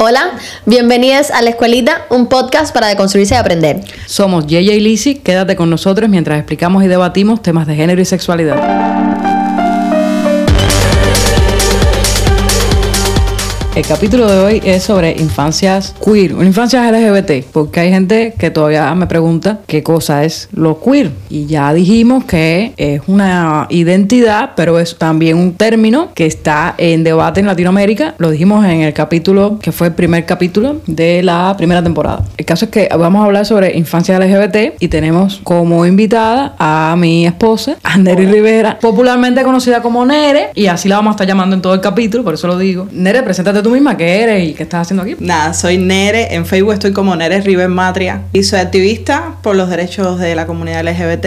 [0.00, 0.30] Hola,
[0.64, 3.80] bienvenidos a La Escuelita, un podcast para deconstruirse y aprender.
[4.06, 8.04] Somos Yeye y Lizzy, quédate con nosotros mientras explicamos y debatimos temas de género y
[8.04, 9.27] sexualidad.
[13.78, 18.92] El capítulo de hoy es sobre infancias queer, infancias LGBT, porque hay gente que todavía
[18.96, 21.12] me pregunta qué cosa es lo queer.
[21.30, 27.04] Y ya dijimos que es una identidad, pero es también un término que está en
[27.04, 28.16] debate en Latinoamérica.
[28.18, 32.24] Lo dijimos en el capítulo que fue el primer capítulo de la primera temporada.
[32.36, 36.96] El caso es que vamos a hablar sobre infancias LGBT y tenemos como invitada a
[36.98, 41.28] mi esposa, a Nere Rivera, popularmente conocida como Nere, y así la vamos a estar
[41.28, 42.88] llamando en todo el capítulo, por eso lo digo.
[42.90, 45.16] Nere, preséntate tú misma qué eres y qué estás haciendo aquí.
[45.18, 49.70] Nada, soy Nere, en Facebook estoy como Nere River Matria y soy activista por los
[49.70, 51.26] derechos de la comunidad LGBT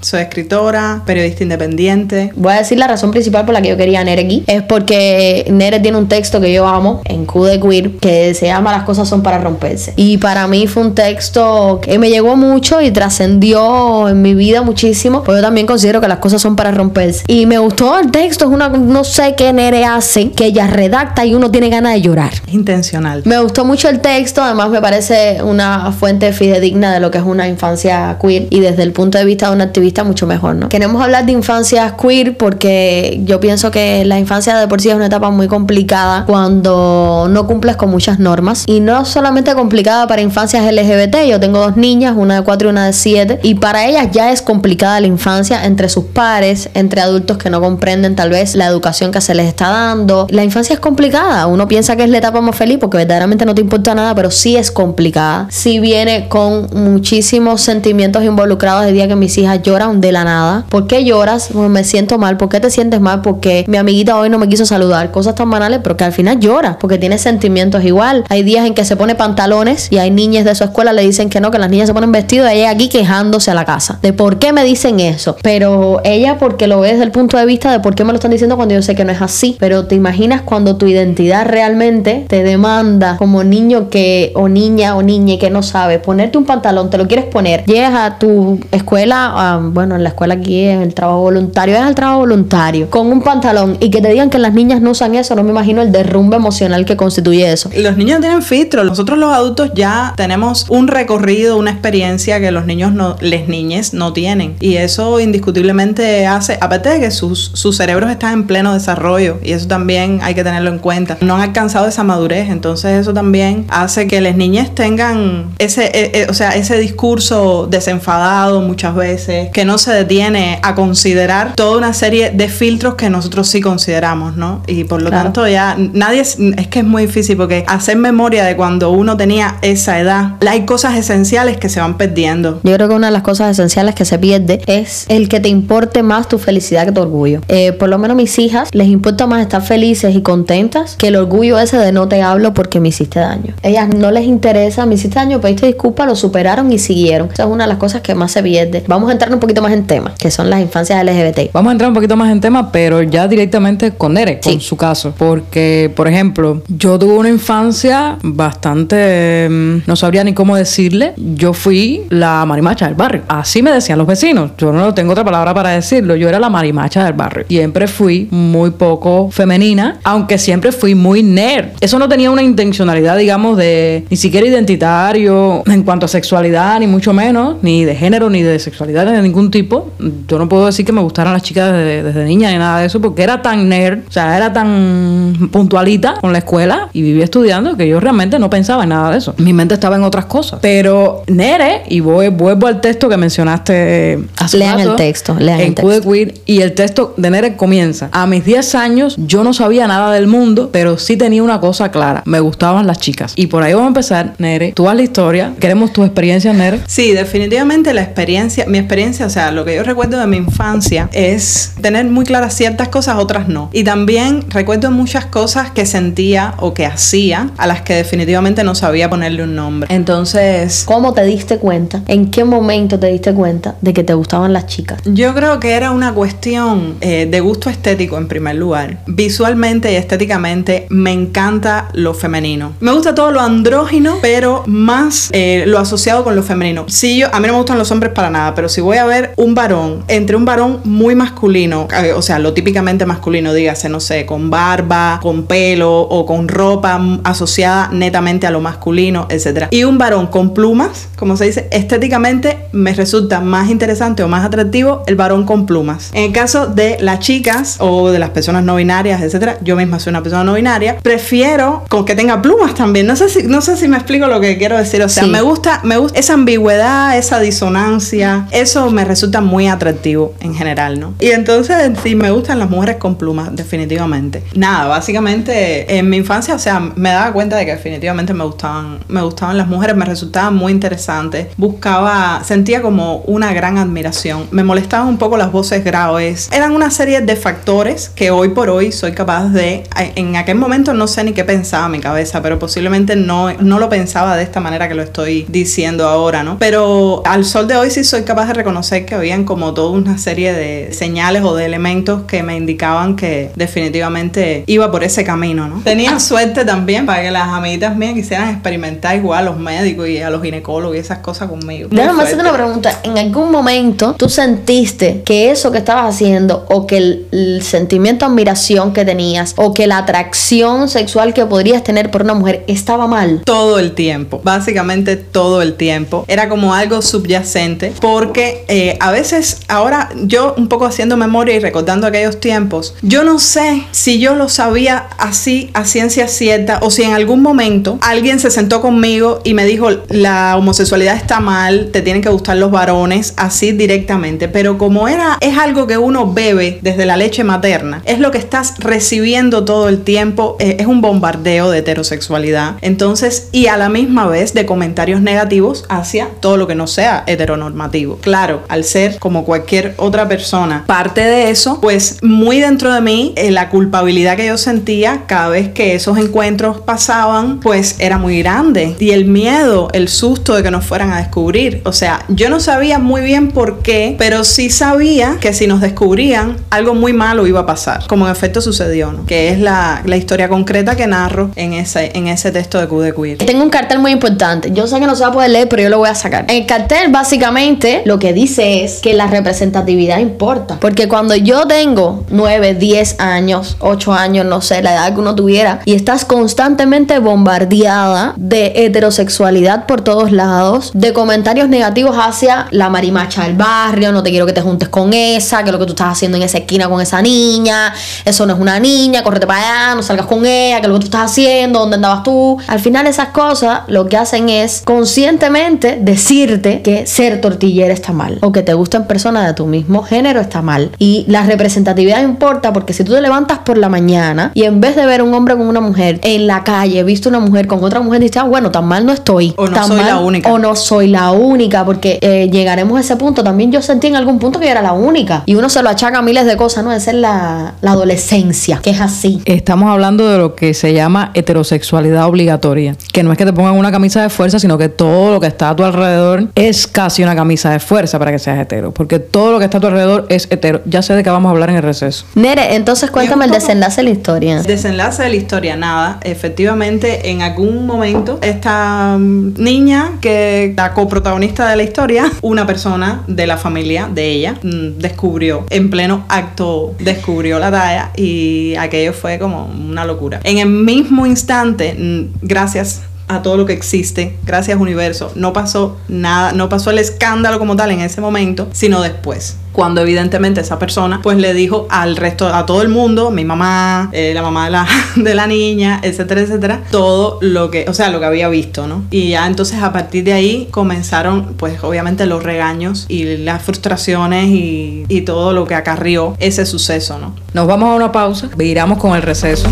[0.00, 2.32] soy escritora, periodista independiente.
[2.36, 4.44] Voy a decir la razón principal por la que yo quería a Nere aquí.
[4.46, 8.46] Es porque Nere tiene un texto que yo amo en Q de Queer que se
[8.46, 9.92] llama Las cosas son para romperse.
[9.96, 14.62] Y para mí fue un texto que me llegó mucho y trascendió en mi vida
[14.62, 15.22] muchísimo.
[15.22, 17.24] Pues yo también considero que las cosas son para romperse.
[17.26, 18.46] Y me gustó el texto.
[18.46, 22.00] Es una, no sé qué Nere hace, que ella redacta y uno tiene ganas de
[22.00, 22.32] llorar.
[22.48, 23.22] Intencional.
[23.26, 24.42] Me gustó mucho el texto.
[24.42, 28.46] Además, me parece una fuente fidedigna de lo que es una infancia queer.
[28.50, 30.68] Y desde el punto de vista de una activista mucho mejor, ¿no?
[30.68, 34.94] Queremos hablar de infancias queer porque yo pienso que la infancia de por sí es
[34.94, 40.22] una etapa muy complicada cuando no cumples con muchas normas y no solamente complicada para
[40.22, 43.86] infancias LGBT, yo tengo dos niñas, una de cuatro y una de siete y para
[43.86, 48.30] ellas ya es complicada la infancia entre sus pares, entre adultos que no comprenden tal
[48.30, 50.26] vez la educación que se les está dando.
[50.30, 53.54] La infancia es complicada, uno piensa que es la etapa más feliz porque verdaderamente no
[53.54, 55.48] te importa nada, pero sí es complicada.
[55.50, 60.64] Sí viene con muchísimos sentimientos involucrados el día que mis hijas lloran de la nada.
[60.68, 61.54] ¿Por qué lloras?
[61.54, 62.36] Me siento mal.
[62.36, 63.22] ¿Por qué te sientes mal?
[63.22, 65.10] Porque mi amiguita hoy no me quiso saludar.
[65.10, 68.24] Cosas tan banales, pero que al final llora porque tiene sentimientos igual.
[68.28, 71.30] Hay días en que se pone pantalones y hay niñas de su escuela le dicen
[71.30, 73.98] que no, que las niñas se ponen vestidos y ella aquí quejándose a la casa.
[74.02, 75.36] De por qué me dicen eso.
[75.42, 78.16] Pero ella porque lo ve desde el punto de vista de por qué me lo
[78.16, 79.56] están diciendo cuando yo sé que no es así.
[79.58, 85.02] Pero te imaginas cuando tu identidad realmente te demanda como niño que o niña o
[85.02, 89.58] niña que no sabe ponerte un pantalón, te lo quieres poner, llegas a tu escuela,
[89.58, 93.06] um, bueno, en la escuela aquí en el trabajo voluntario, es el trabajo voluntario, con
[93.08, 95.82] un pantalón y que te digan que las niñas no usan eso, no me imagino
[95.82, 97.70] el derrumbe emocional que constituye eso.
[97.76, 102.66] Los niños tienen filtro, nosotros los adultos ya tenemos un recorrido, una experiencia que los
[102.66, 104.56] niños no, les niñes no tienen.
[104.60, 109.52] Y eso indiscutiblemente hace, aparte de que sus, sus cerebros están en pleno desarrollo, y
[109.52, 113.66] eso también hay que tenerlo en cuenta, no han alcanzado esa madurez, entonces eso también
[113.68, 119.50] hace que las niñas tengan ese, e, e, o sea, ese discurso desenfadado muchas veces,
[119.64, 124.36] no no se detiene a considerar toda una serie de filtros que nosotros sí consideramos,
[124.36, 124.62] ¿no?
[124.66, 126.38] Y por lo tanto ya nadie, es,
[126.68, 130.96] que es muy difícil porque hacer memoria de cuando uno tenía esa edad, hay cosas
[130.96, 132.58] esenciales que se van perdiendo.
[132.64, 135.48] Yo creo que una de las cosas esenciales que se pierde es el que te
[135.48, 137.40] importe más tu felicidad que tu orgullo.
[137.46, 141.16] Eh, por lo menos mis hijas les importa más estar felices y contentas que el
[141.16, 143.54] orgullo ese de no te hablo porque me hiciste daño.
[143.62, 147.28] Ellas no les interesa, me hiciste daño, pediste disculpa, lo superaron y siguieron.
[147.32, 148.82] Esa es una de las cosas que más se pierde.
[148.88, 151.52] Vamos a entrar un poquito más en tema, que son las infancias LGBT.
[151.52, 154.76] Vamos a entrar un poquito más en tema, pero ya directamente con Nere, con su
[154.76, 155.12] caso.
[155.18, 159.48] Porque, por ejemplo, yo tuve una infancia bastante.
[159.50, 161.14] Mm, no sabría ni cómo decirle.
[161.16, 163.22] Yo fui la marimacha del barrio.
[163.26, 164.52] Así me decían los vecinos.
[164.58, 166.14] Yo no tengo otra palabra para decirlo.
[166.14, 167.46] Yo era la marimacha del barrio.
[167.48, 171.70] Siempre fui muy poco femenina, aunque siempre fui muy nerd.
[171.80, 176.86] Eso no tenía una intencionalidad, digamos, de ni siquiera identitario en cuanto a sexualidad, ni
[176.86, 179.92] mucho menos, ni de género, ni de sexualidad de ningún tipo.
[180.26, 183.00] Yo no puedo decir que me gustaran las chicas desde, niña ni nada de eso,
[183.00, 187.76] porque era tan nerd, o sea, era tan puntualita con la escuela y vivía estudiando
[187.76, 189.34] que yo realmente no pensaba en nada de eso.
[189.38, 190.58] Mi mente estaba en otras cosas.
[190.60, 195.74] Pero Nere, y voy, vuelvo al texto que mencionaste hace Lean el texto, lean el
[195.74, 196.10] texto.
[196.10, 198.08] Queer, y el texto de Nere comienza.
[198.12, 201.90] A mis 10 años yo no sabía nada del mundo, pero sí tenía una cosa
[201.90, 202.22] clara.
[202.26, 203.32] Me gustaban las chicas.
[203.36, 204.72] Y por ahí vamos a empezar, Nere.
[204.72, 205.52] Tú vas la historia.
[205.60, 206.80] Queremos tu experiencia, Nere.
[206.86, 211.08] Sí, definitivamente la experiencia, mi experiencia, o sea, lo que yo recuerdo de mi infancia
[211.12, 213.70] es tener muy claras ciertas cosas, otras no.
[213.72, 218.74] Y también recuerdo muchas cosas que sentía o que hacía a las que definitivamente no
[218.74, 219.94] sabía ponerle un nombre.
[219.94, 220.84] Entonces...
[220.86, 222.02] ¿Cómo te diste cuenta?
[222.06, 225.00] ¿En qué momento te diste cuenta de que te gustaban las chicas?
[225.04, 228.98] Yo creo que era una cuestión eh, de gusto estético en primer lugar.
[229.06, 232.72] Visualmente y estéticamente me encanta lo femenino.
[232.80, 236.86] Me gusta todo lo andrógino, pero más eh, lo asociado con lo femenino.
[236.88, 239.04] Si yo, a mí no me gustan los hombres para nada, pero si voy a
[239.10, 243.88] ver un varón, entre un varón muy masculino, eh, o sea, lo típicamente masculino, dígase,
[243.88, 249.68] no sé, con barba, con pelo o con ropa asociada netamente a lo masculino, etcétera,
[249.70, 254.44] y un varón con plumas, como se dice, estéticamente me resulta más interesante o más
[254.44, 256.10] atractivo el varón con plumas.
[256.14, 259.98] En el caso de las chicas o de las personas no binarias, etcétera, yo misma
[259.98, 263.06] soy una persona no binaria, prefiero con que tenga plumas también.
[263.06, 265.02] No sé si, no sé si me explico lo que quiero decir.
[265.02, 270.34] O sea, me gusta, me gusta esa ambigüedad, esa disonancia, eso me resulta muy atractivo
[270.40, 271.14] en general, ¿no?
[271.20, 274.42] Y entonces sí, me gustan las mujeres con plumas, definitivamente.
[274.54, 279.00] Nada, básicamente en mi infancia, o sea, me daba cuenta de que definitivamente me gustaban,
[279.08, 281.48] me gustaban las mujeres, me resultaban muy interesantes.
[281.56, 284.46] Buscaba, sentía como una gran admiración.
[284.50, 286.48] Me molestaban un poco las voces graves.
[286.52, 290.94] Eran una serie de factores que hoy por hoy soy capaz de, en aquel momento
[290.94, 294.60] no sé ni qué pensaba mi cabeza, pero posiblemente no, no lo pensaba de esta
[294.60, 296.58] manera que lo estoy diciendo ahora, ¿no?
[296.58, 300.18] Pero al sol de hoy sí soy capaz de reconocer que habían como toda una
[300.18, 305.68] serie de señales o de elementos que me indicaban que definitivamente iba por ese camino,
[305.68, 305.80] ¿no?
[305.82, 310.18] Tenía suerte también para que las amiguitas mías quisieran experimentar igual a los médicos y
[310.18, 311.88] a los ginecólogos y esas cosas conmigo.
[311.90, 313.00] Déjame hacerte una pregunta.
[313.02, 318.26] ¿En algún momento tú sentiste que eso que estabas haciendo o que el, el sentimiento
[318.26, 322.64] de admiración que tenías o que la atracción sexual que podrías tener por una mujer
[322.66, 323.42] estaba mal?
[323.44, 326.24] Todo el tiempo, básicamente todo el tiempo.
[326.28, 331.60] Era como algo subyacente porque eh, a veces ahora yo un poco haciendo memoria y
[331.60, 336.90] recordando aquellos tiempos, yo no sé si yo lo sabía así a ciencia cierta o
[336.90, 341.90] si en algún momento alguien se sentó conmigo y me dijo la homosexualidad está mal,
[341.92, 346.32] te tienen que gustar los varones así directamente, pero como era es algo que uno
[346.32, 350.86] bebe desde la leche materna, es lo que estás recibiendo todo el tiempo, eh, es
[350.86, 352.76] un bombardeo de heterosexualidad.
[352.80, 357.24] Entonces, y a la misma vez de comentarios negativos hacia todo lo que no sea
[357.26, 358.18] heteronormativo.
[358.20, 363.32] Claro, al ser como cualquier otra persona parte de eso, pues muy dentro de mí
[363.36, 368.38] eh, la culpabilidad que yo sentía cada vez que esos encuentros pasaban, pues era muy
[368.42, 368.96] grande.
[368.98, 371.82] Y el miedo, el susto de que nos fueran a descubrir.
[371.84, 375.80] O sea, yo no sabía muy bien por qué, pero sí sabía que si nos
[375.80, 378.06] descubrían, algo muy malo iba a pasar.
[378.06, 379.26] Como en efecto sucedió, ¿no?
[379.26, 383.00] Que es la, la historia concreta que narro en ese, en ese texto de Q
[383.00, 383.38] de Queer.
[383.38, 384.70] Tengo un cartel muy importante.
[384.72, 386.46] Yo sé que no se va a poder leer, pero yo lo voy a sacar.
[386.48, 390.78] El cartel básicamente lo que dice es que la representatividad importa.
[390.80, 395.34] Porque cuando yo tengo 9, 10 años, 8 años, no sé, la edad que uno
[395.34, 402.90] tuviera, y estás constantemente bombardeada de heterosexualidad por todos lados, de comentarios negativos hacia la
[402.90, 405.92] marimacha del barrio, no te quiero que te juntes con esa, que lo que tú
[405.92, 407.92] estás haciendo en esa esquina con esa niña,
[408.24, 411.00] eso no es una niña, córrete para allá, no salgas con ella, que lo que
[411.00, 412.58] tú estás haciendo, dónde andabas tú.
[412.66, 418.38] Al final esas cosas lo que hacen es conscientemente decirte que ser tortillera está mal
[418.52, 420.90] que te gusten personas de tu mismo género está mal.
[420.98, 424.96] Y la representatividad importa porque si tú te levantas por la mañana y en vez
[424.96, 428.00] de ver un hombre con una mujer en la calle, viste una mujer con otra
[428.00, 429.54] mujer, dices, ah, bueno, tan mal no estoy.
[429.56, 430.52] O no tan soy mal, la única.
[430.52, 433.44] O no soy la única, porque eh, llegaremos a ese punto.
[433.44, 435.42] También yo sentí en algún punto que yo era la única.
[435.46, 436.92] Y uno se lo achaca a miles de cosas, ¿no?
[436.92, 439.40] Esa es la, la adolescencia, que es así.
[439.44, 443.76] Estamos hablando de lo que se llama heterosexualidad obligatoria, que no es que te pongan
[443.76, 447.22] una camisa de fuerza, sino que todo lo que está a tu alrededor es casi
[447.22, 449.86] una camisa de fuerza para que seas hetero, porque todo lo que está a tu
[449.86, 450.80] alrededor es hetero.
[450.84, 452.24] Ya sé de qué vamos a hablar en el receso.
[452.34, 454.62] Nere, entonces cuéntame el desenlace de la historia.
[454.62, 456.18] Desenlace de la historia, nada.
[456.22, 463.22] Efectivamente, en algún momento, esta mm, niña, que la coprotagonista de la historia, una persona
[463.26, 469.12] de la familia de ella, mm, descubrió, en pleno acto, descubrió la talla y aquello
[469.12, 470.40] fue como una locura.
[470.44, 475.96] En el mismo instante, mm, gracias a todo lo que existe, gracias universo, no pasó
[476.08, 479.56] nada, no pasó el escándalo como tal en ese momento, sino después.
[479.72, 484.10] Cuando evidentemente esa persona pues le dijo al resto, a todo el mundo, mi mamá,
[484.12, 488.10] eh, la mamá de la, de la niña, etcétera, etcétera, todo lo que, o sea,
[488.10, 489.04] lo que había visto, ¿no?
[489.10, 494.48] Y ya entonces a partir de ahí comenzaron pues obviamente los regaños y las frustraciones
[494.48, 497.34] y, y todo lo que acarrió ese suceso, ¿no?
[497.54, 499.68] Nos vamos a una pausa, viramos con el receso.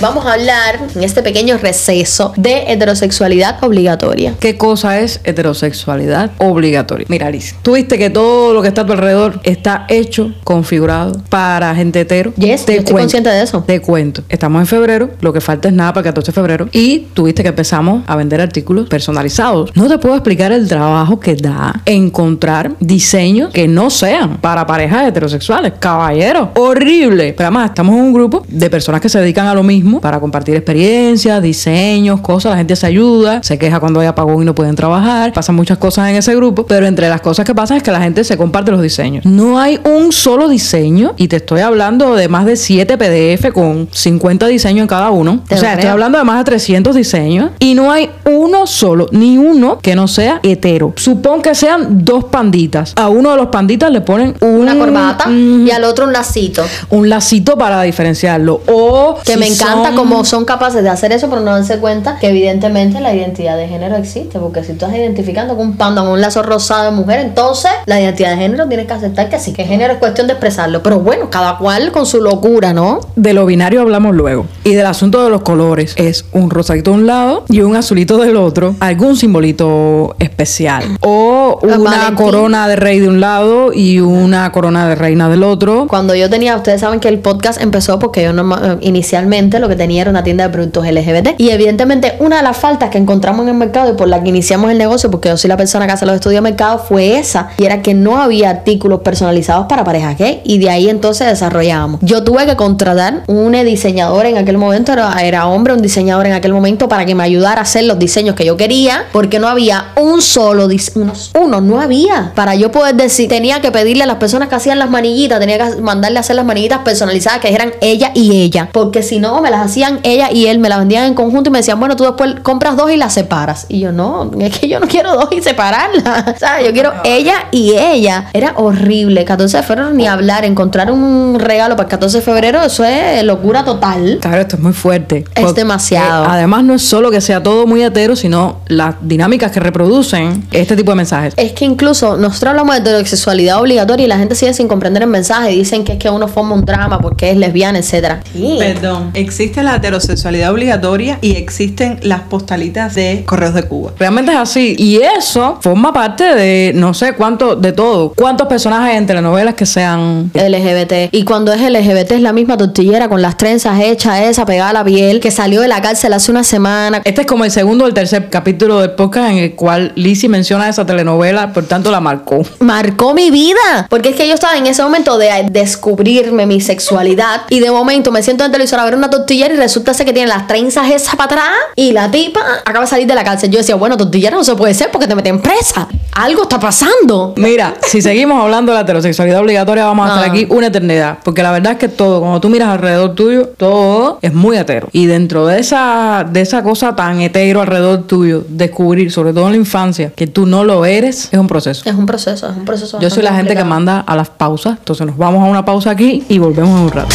[0.00, 4.34] Vamos a hablar en este pequeño receso de heterosexualidad obligatoria.
[4.40, 7.04] ¿Qué cosa es heterosexualidad obligatoria?
[7.10, 11.20] Mira, Alice, tú viste que todo lo que está a tu alrededor está hecho, configurado
[11.28, 12.32] para gente hetero.
[12.36, 13.62] Yes, yo estoy consciente de eso.
[13.66, 14.22] Te cuento.
[14.30, 16.68] Estamos en febrero, lo que falta es nada para el 14 de febrero.
[16.72, 19.70] Y tuviste que empezamos a vender artículos personalizados.
[19.76, 25.06] No te puedo explicar el trabajo que da encontrar diseños que no sean para parejas
[25.08, 25.74] heterosexuales.
[25.78, 27.34] Caballero, horrible.
[27.36, 30.20] Pero además, estamos en un grupo de personas que se dedican a lo mismo para
[30.20, 32.50] compartir experiencias, diseños, cosas.
[32.52, 35.32] La gente se ayuda, se queja cuando hay apagón y no pueden trabajar.
[35.32, 38.00] Pasan muchas cosas en ese grupo, pero entre las cosas que pasan es que la
[38.00, 39.24] gente se comparte los diseños.
[39.24, 43.88] No hay un solo diseño y te estoy hablando de más de 7 PDF con
[43.90, 45.40] 50 diseños en cada uno.
[45.48, 49.06] Te o sea, estoy hablando de más de 300 diseños y no hay uno solo,
[49.12, 50.92] ni uno que no sea hetero.
[50.96, 52.92] Supón que sean dos panditas.
[52.96, 56.12] A uno de los panditas le ponen un- Una corbata mm, y al otro un
[56.12, 56.62] lacito.
[56.90, 58.60] un lacito para diferenciarlo.
[58.66, 61.78] O Que si me encanta son- como son capaces de hacer eso, pero no darse
[61.78, 64.38] cuenta que evidentemente la identidad de género existe.
[64.38, 67.70] Porque si tú estás identificando con un panda con un lazo rosado de mujer, entonces
[67.86, 70.82] la identidad de género tienes que aceptar que sí, que género es cuestión de expresarlo.
[70.82, 73.00] Pero bueno, cada cual con su locura, ¿no?
[73.16, 74.46] De lo binario hablamos luego.
[74.64, 75.94] Y del asunto de los colores.
[75.96, 78.74] Es un rosadito de un lado y un azulito del otro.
[78.80, 80.84] Algún simbolito especial.
[81.00, 82.14] O una Valentín.
[82.16, 85.86] corona de rey de un lado y una corona de reina del otro.
[85.88, 88.32] Cuando yo tenía, ustedes saben que el podcast empezó porque yo
[88.80, 91.34] inicialmente lo que tenía una tienda de productos LGBT.
[91.38, 94.28] Y evidentemente una de las faltas que encontramos en el mercado y por la que
[94.28, 97.18] iniciamos el negocio, porque yo soy la persona que hace los estudios de mercado, fue
[97.18, 97.48] esa.
[97.58, 100.40] Y era que no había artículos personalizados para parejas gay.
[100.44, 102.00] Y de ahí entonces desarrollábamos.
[102.02, 106.32] Yo tuve que contratar un diseñador en aquel momento, era, era hombre, un diseñador en
[106.32, 109.48] aquel momento para que me ayudara a hacer los diseños que yo quería, porque no
[109.48, 112.32] había un solo dis- unos- uno, no había.
[112.34, 115.58] Para yo poder decir, tenía que pedirle a las personas que hacían las manillitas, tenía
[115.58, 119.40] que mandarle a hacer las manillitas personalizadas que dijeran ella y ella, porque si no,
[119.40, 121.96] me las hacían ella y él, me las vendían en conjunto y me decían, bueno,
[121.96, 123.66] tú después compras dos y las separas.
[123.68, 126.24] Y yo, no, es que yo no quiero dos y separarlas.
[126.30, 128.26] O sea, yo quiero ella y ella.
[128.32, 129.24] Era horrible.
[129.24, 133.22] 14 de febrero ni hablar, encontrar un regalo para el 14 de febrero, eso es
[133.24, 134.18] locura total.
[134.20, 135.24] Claro, esto es muy fuerte.
[135.34, 136.24] Es Porque, demasiado.
[136.28, 140.76] además, no es solo que sea todo muy hetero, sino las dinámicas que reproducen este
[140.76, 141.34] tipo de mensajes.
[141.36, 145.08] Es que incluso nosotros hablamos de heterosexualidad obligatoria y la gente sigue sin comprender el
[145.08, 148.20] mensaje y dicen que es que uno forma un drama porque es lesbiana, etcétera.
[148.32, 148.56] Sí.
[148.58, 153.92] Perdón, existe la heterosexualidad obligatoria y existen las postalitas de correos de Cuba.
[153.98, 154.74] Realmente es así.
[154.78, 158.12] Y eso forma parte de no sé cuánto, de todo.
[158.14, 161.12] ¿Cuántos personajes en telenovelas que sean LGBT.
[161.12, 164.72] Y cuando es LGBT es la misma tortillera con las trenzas hechas, esa pegada a
[164.74, 167.00] la piel, que salió de la cárcel hace una semana.
[167.04, 170.28] Este es como el segundo o el tercer capítulo del podcast en el cual Lizzie
[170.28, 172.42] menciona esa telenovela, por tanto la marcó.
[172.58, 173.86] Marcó mi vida.
[173.88, 177.42] Porque es que yo estaba en ese momento de descubrirme mi sexualidad.
[177.48, 180.06] Y de momento me siento en el televisor a ver una tortillera y resulta ser
[180.06, 181.50] que tiene las trenzas esas para atrás.
[181.76, 183.48] Y la tipa acaba de salir de la cárcel.
[183.50, 185.86] Yo decía, bueno, tortillera no se puede ser porque te meten presa.
[186.14, 187.34] Algo está pasando.
[187.36, 190.32] Mira, si seguimos hablando de la heterosexualidad obligatoria, vamos a estar Ah.
[190.32, 191.18] aquí una eternidad.
[191.22, 194.88] Porque la verdad es que todo, cuando tú miras alrededor tuyo, todo es muy hetero.
[194.90, 199.52] Y dentro de esa, de esa cosa tan hetero alrededor tuyo, descubrir, sobre todo en
[199.52, 201.82] la infancia, que tú no lo eres, es un proceso.
[201.88, 202.98] Es un proceso, es un proceso.
[202.98, 204.76] Yo soy la gente que manda a las pausas.
[204.78, 207.14] Entonces nos vamos a una pausa aquí y volvemos en un rato.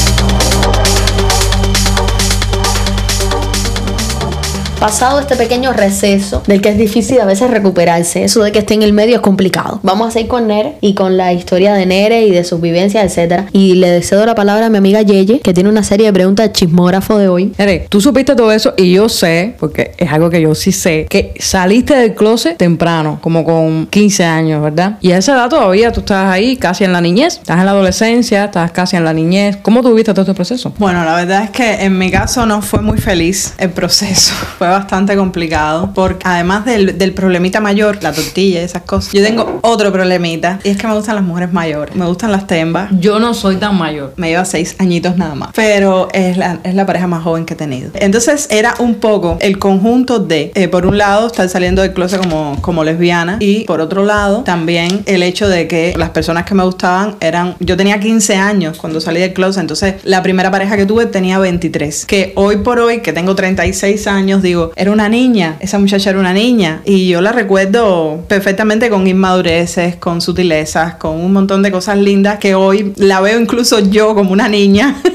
[4.85, 8.75] Pasado este pequeño receso del que es difícil a veces recuperarse, eso de que esté
[8.75, 9.79] en el medio es complicado.
[9.81, 13.03] Vamos a seguir con Nere y con la historia de Nere y de sus vivencias,
[13.03, 13.47] etcétera.
[13.51, 16.45] Y le cedo la palabra a mi amiga Yeye, que tiene una serie de preguntas
[16.45, 17.51] de chismógrafo de hoy.
[17.57, 21.07] Nere, tú supiste todo eso y yo sé, porque es algo que yo sí sé,
[21.09, 24.99] que saliste del closet temprano, como con 15 años, ¿verdad?
[25.01, 27.71] Y a esa edad todavía tú estás ahí casi en la niñez, estás en la
[27.71, 29.57] adolescencia, estás casi en la niñez.
[29.63, 30.75] ¿Cómo tuviste todo este proceso?
[30.77, 34.35] Bueno, la verdad es que en mi caso no fue muy feliz el proceso.
[34.59, 39.23] Fue bastante complicado porque además del, del problemita mayor, la tortilla y esas cosas, yo
[39.23, 42.89] tengo otro problemita y es que me gustan las mujeres mayores, me gustan las tembas.
[42.99, 44.13] Yo no soy tan mayor.
[44.17, 45.49] Me lleva seis añitos nada más.
[45.55, 47.91] Pero es la, es la pareja más joven que he tenido.
[47.95, 52.21] Entonces era un poco el conjunto de, eh, por un lado, estar saliendo del closet
[52.21, 53.37] como, como lesbiana.
[53.39, 57.55] Y por otro lado, también el hecho de que las personas que me gustaban eran.
[57.59, 59.61] Yo tenía 15 años cuando salí del closet.
[59.61, 62.05] Entonces la primera pareja que tuve tenía 23.
[62.05, 65.57] Que hoy por hoy, que tengo 36 años, digo, era una niña.
[65.59, 66.81] Esa muchacha era una niña.
[66.85, 72.39] Y yo la recuerdo perfectamente con inmadureces, con sutilezas, con un montón de cosas lindas
[72.39, 75.01] que hoy la veo incluso yo como una niña.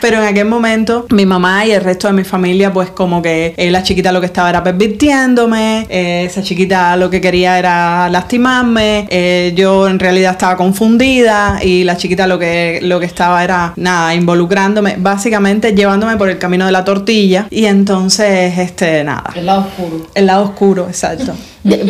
[0.00, 3.54] Pero en aquel momento mi mamá y el resto de mi familia pues como que
[3.56, 8.08] eh, la chiquita lo que estaba era pervirtiéndome, eh, esa chiquita lo que quería era
[8.08, 13.44] lastimarme, eh, yo en realidad estaba confundida y la chiquita lo que, lo que estaba
[13.44, 19.30] era nada, involucrándome, básicamente llevándome por el camino de la tortilla y entonces este nada.
[19.34, 20.06] El lado oscuro.
[20.14, 21.34] El lado oscuro, exacto.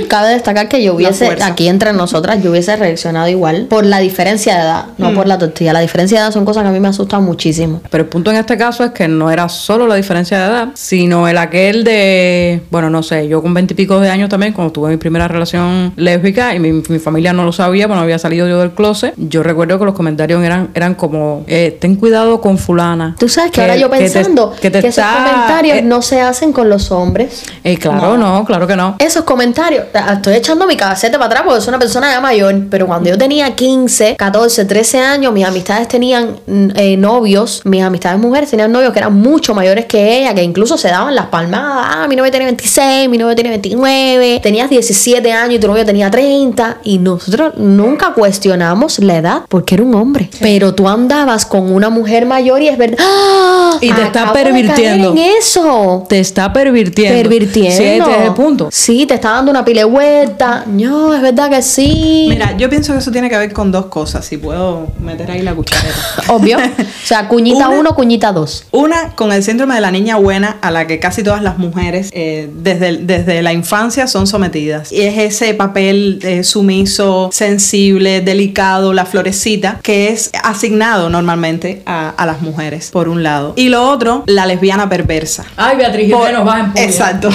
[0.09, 4.55] Cabe destacar que yo hubiese, aquí entre nosotras, yo hubiese reaccionado igual por la diferencia
[4.57, 5.73] de edad, no por la tortilla.
[5.73, 7.81] La diferencia de edad son cosas que a mí me asustan muchísimo.
[7.91, 10.69] Pero el punto en este caso es que no era solo la diferencia de edad,
[10.75, 14.91] sino el aquel de, bueno, no sé, yo con veintipico de años también, cuando tuve
[14.91, 18.59] mi primera relación lésbica y mi, mi familia no lo sabía, bueno, había salido yo
[18.61, 23.15] del closet, yo recuerdo que los comentarios eran, eran como, eh, ten cuidado con fulana.
[23.19, 26.03] Tú sabes que, ahora yo que te- pensando que, te esos está- comentarios eh, no
[26.03, 27.45] se hacen con los hombres.
[27.63, 28.45] eh, claro, no.
[28.45, 28.97] claro que no.
[28.99, 32.87] Esos comentarios, estoy echando mi cabecete para atrás porque soy una persona ya mayor, pero
[32.87, 38.19] cuando yo tenía 15, 14, 13 años, mis amistades tenían mm, eh, novios, mis amistades
[38.21, 41.87] mujeres tenían novios que eran mucho mayores que ella, que incluso se daban las palmadas,
[41.91, 45.85] ah, mi novio tiene 26, mi novio tiene 29, tenías 17 años y tu novio
[45.85, 51.47] tenía 30, y nosotros nunca cuestionamos la edad porque era un hombre, pero tú andabas
[51.47, 53.79] con una mujer mayor y es verdad, ¡Ah!
[53.81, 55.11] Y te está Acabo de caer pervirtiendo.
[55.13, 56.07] en eso.
[56.09, 57.23] Te está pervirtiendo.
[57.23, 57.77] Pervirtiendo.
[57.77, 58.69] Sí, este es el punto.
[58.71, 60.65] Sí, te está dando una pile vuelta.
[60.67, 62.27] No, es verdad que sí.
[62.29, 65.43] Mira, yo pienso que eso tiene que ver con dos cosas, si puedo meter ahí
[65.43, 65.95] la cuchareta.
[66.29, 66.57] Obvio.
[66.59, 66.61] O
[67.07, 68.67] sea, cuñita Una- 1, cuñita 2.
[68.73, 72.11] Una con el síndrome de la niña buena a la que casi todas las mujeres
[72.13, 74.93] eh, desde, desde la infancia son sometidas.
[74.93, 82.11] Y es ese papel eh, sumiso, sensible, delicado, la florecita, que es asignado normalmente a,
[82.11, 83.53] a las mujeres, por un lado.
[83.57, 85.45] Y lo otro, la lesbiana perversa.
[85.57, 86.85] Ay, Beatriz Por- Jiménez, vas en puya.
[86.85, 87.29] Exacto.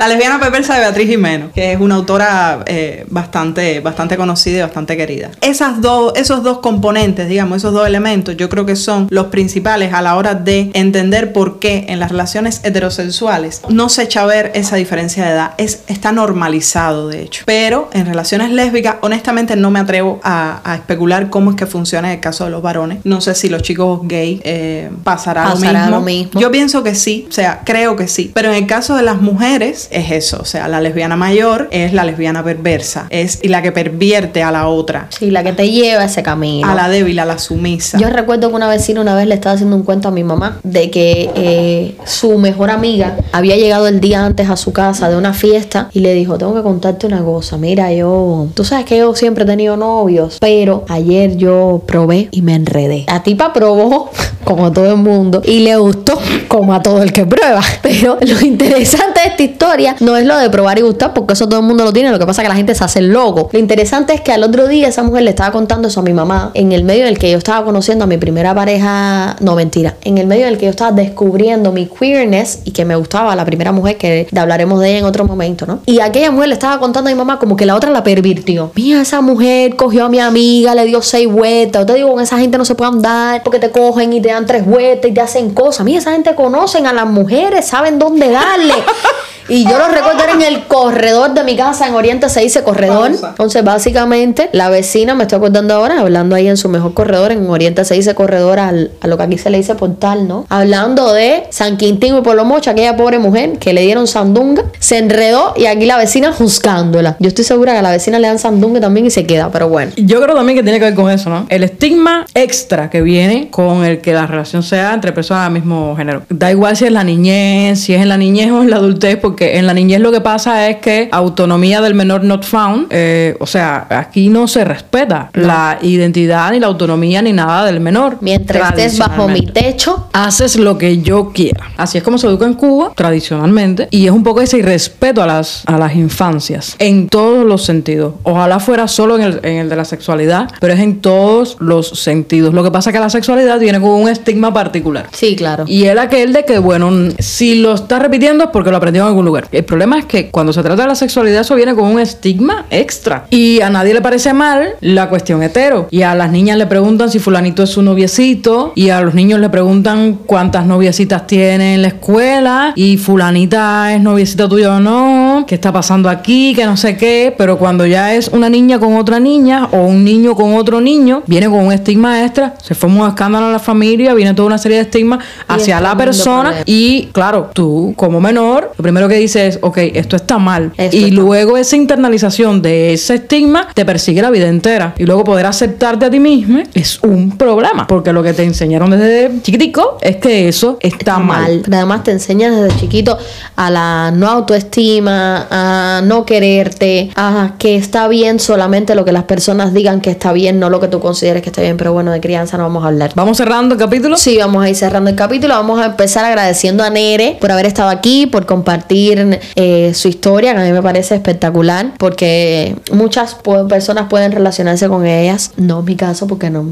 [0.00, 4.60] La lesbiana perversa de Beatriz Jimeno, que es una autora eh, bastante, bastante conocida y
[4.62, 5.30] bastante querida.
[5.42, 9.92] Esas dos, esos dos componentes, digamos, esos dos elementos, yo creo que son los principales
[9.92, 14.26] a la hora de entender por qué en las relaciones heterosexuales no se echa a
[14.26, 15.52] ver esa diferencia de edad.
[15.58, 17.42] Es, está normalizado, de hecho.
[17.44, 22.08] Pero en relaciones lésbicas, honestamente, no me atrevo a, a especular cómo es que funciona
[22.08, 23.00] en el caso de los varones.
[23.04, 26.40] No sé si los chicos gay eh, pasará, Pasará lo mismo.
[26.40, 28.30] Yo pienso que sí, o sea, creo que sí.
[28.32, 30.38] Pero en el caso de las mujeres, es eso.
[30.40, 33.06] O sea, la lesbiana mayor es la lesbiana perversa.
[33.10, 35.08] Es y la que pervierte a la otra.
[35.10, 36.68] Sí, la que te lleva a ese camino.
[36.68, 37.98] A la débil, a la sumisa.
[37.98, 40.58] Yo recuerdo que una vecina una vez le estaba haciendo un cuento a mi mamá
[40.62, 45.16] de que eh, su mejor amiga había llegado el día antes a su casa de
[45.16, 48.98] una fiesta y le dijo, tengo que contarte una cosa, mira, yo, tú sabes que
[48.98, 53.04] yo siempre he tenido novios, pero ayer yo probé y me enredé.
[53.06, 54.10] La tipa probó,
[54.44, 56.18] como a todo el mundo, y le gustó,
[56.48, 57.62] como a todo el que prueba.
[57.82, 61.48] Pero lo interesante de esta historia no es lo de probar y gustar, porque eso
[61.48, 63.48] todo el mundo lo tiene, lo que pasa es que la gente se hace loco.
[63.52, 66.12] Lo interesante es que al otro día esa mujer le estaba contando eso a mi
[66.12, 69.54] mamá, en el medio en el que yo estaba conociendo a mi primera pareja, no
[69.54, 72.96] mentira, en el medio en el que yo estaba descubriendo mi queerness y que me
[72.96, 75.80] gustaba la primera mujer, que hablaremos de ella en otro momento, ¿no?
[75.86, 78.70] Y aquella mujer le estaba contando a mi mamá como que la otra la pervirtió.
[78.74, 81.82] Mira, esa mujer cogió a mi amiga, le dio seis vueltas.
[81.82, 84.28] Yo te digo, con esa gente no se puede andar porque te cogen y te
[84.28, 85.84] dan tres vueltas y te hacen cosas.
[85.84, 88.74] Mira, esa gente conocen a las mujeres, saben dónde darle.
[89.48, 93.10] Y yo lo recuerdo en el corredor de mi casa, en Oriente se dice corredor.
[93.10, 97.48] Entonces, básicamente, la vecina, me estoy acordando ahora, hablando ahí en su mejor corredor, en
[97.48, 100.46] Oriente se dice corredor al- a lo que aquí se le dice portal, ¿no?
[100.48, 105.54] Hablando de San Quintín y Polomocha, aquella pobre mujer que le dieron sandunga, se enredó
[105.56, 107.16] y aquí la vecina juzgándola.
[107.18, 109.68] Yo estoy segura que a la vecina le dan sandunga también y se queda, pero
[109.68, 109.92] bueno.
[109.96, 111.46] Yo creo también que tiene que ver con eso, ¿no?
[111.48, 115.94] El estigma extra que viene con el que la relación sea entre personas del mismo
[115.96, 116.22] género.
[116.28, 119.16] Da igual si es la niñez, si es en la niñez o en la adultez,
[119.16, 123.36] porque en la niñez lo que pasa es que autonomía del menor not found, eh,
[123.40, 128.18] o sea, aquí no se respeta la identidad ni la autonomía ni nada del menor.
[128.20, 131.70] Mientras estés bajo mi techo, Haces lo que yo quiera.
[131.76, 133.88] Así es como se educa en Cuba, tradicionalmente.
[133.90, 136.76] Y es un poco ese irrespeto a las, a las infancias.
[136.78, 138.14] En todos los sentidos.
[138.22, 141.88] Ojalá fuera solo en el, en el de la sexualidad, pero es en todos los
[141.88, 142.54] sentidos.
[142.54, 145.06] Lo que pasa es que la sexualidad viene con un estigma particular.
[145.12, 145.64] sí, claro.
[145.66, 149.08] Y él aquel de que, bueno, si lo está repitiendo es porque lo aprendió en
[149.08, 149.48] algún lugar.
[149.52, 152.66] El problema es que cuando se trata de la sexualidad eso viene con un estigma
[152.70, 153.26] extra.
[153.30, 155.88] Y a nadie le parece mal la cuestión hetero.
[155.90, 158.72] Y a las niñas le preguntan si fulanito es su noviecito.
[158.74, 162.72] Y a los niños le preguntan cuántas noviecitas tiene en la escuela.
[162.76, 165.29] Y fulanita es noviecita tuya o no.
[165.46, 166.54] ¿Qué está pasando aquí?
[166.54, 167.34] Que no sé qué.
[167.36, 171.22] Pero cuando ya es una niña con otra niña o un niño con otro niño,
[171.26, 172.54] viene con un estigma extra.
[172.62, 175.96] Se forma un escándalo en la familia, viene toda una serie de estigmas hacia la
[175.96, 180.72] persona y claro, tú como menor, lo primero que dices es, ok, esto está mal.
[180.76, 184.94] Esto y está luego esa internalización de ese estigma te persigue la vida entera.
[184.98, 187.86] Y luego poder aceptarte a ti mismo es un problema.
[187.86, 191.60] Porque lo que te enseñaron desde chiquitico es que eso está, mal.
[191.64, 193.18] Pero además te enseñan desde chiquito
[193.56, 199.24] a la no autoestima, a no quererte, a que está bien solamente lo que las
[199.24, 201.76] personas digan que está bien, no lo que tú consideres que está bien.
[201.76, 203.12] Pero bueno, de crianza no vamos a hablar.
[203.14, 204.16] ¿Vamos cerrando el capítulo?
[204.16, 205.54] Sí, vamos a ir cerrando el capítulo.
[205.54, 210.54] Vamos a empezar agradeciendo a Nere por haber estado aquí, por compartir eh, su historia,
[210.54, 213.36] que a mí me parece espectacular, porque muchas
[213.68, 215.52] personas pueden relacionarse con ellas.
[215.56, 216.66] No es mi caso, porque no,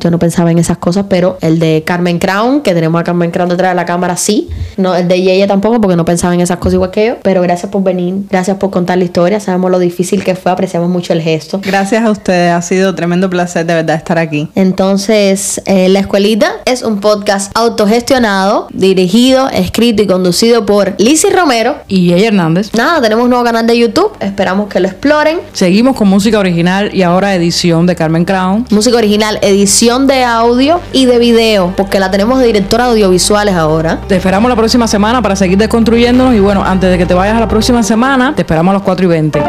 [0.00, 3.30] yo no pensaba en esas cosas, pero el de Carmen Crown, que tenemos a Carmen
[3.30, 4.48] Crown detrás de la cámara, sí.
[4.76, 7.16] No, el de ella tampoco, porque no pensaba en esas cosas igual que yo.
[7.22, 7.97] Pero gracias por venir,
[8.30, 9.40] gracias por contar la historia.
[9.40, 11.60] Sabemos lo difícil que fue, apreciamos mucho el gesto.
[11.64, 14.48] Gracias a ustedes, ha sido tremendo placer de verdad estar aquí.
[14.54, 21.76] Entonces, eh, La Escuelita es un podcast autogestionado, dirigido, escrito y conducido por Lizzie Romero
[21.88, 22.72] y ella Hernández.
[22.74, 25.40] Nada, tenemos un nuevo canal de YouTube, esperamos que lo exploren.
[25.52, 28.66] Seguimos con música original y ahora edición de Carmen Crown.
[28.70, 33.54] Música original, edición de audio y de video, porque la tenemos de directora de audiovisuales
[33.54, 34.00] ahora.
[34.08, 37.36] Te esperamos la próxima semana para seguir desconstruyéndonos y bueno, antes de que te vayas
[37.36, 39.42] a la próxima semana, te esperamos a las 4 y 20.